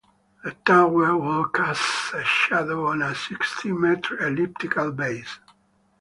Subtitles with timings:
[0.43, 5.37] The tower would cast a shadow on a sixty-metre elliptical base.